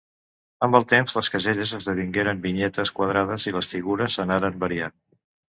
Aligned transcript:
Amb 0.67 0.77
el 0.79 0.87
temps 0.93 1.13
les 1.17 1.29
caselles 1.33 1.75
esdevingueren 1.79 2.41
vinyetes 2.47 2.95
quadrades 3.01 3.47
i 3.53 3.57
les 3.59 3.73
figures 3.75 4.21
anaren 4.25 4.59
variant. 4.65 4.99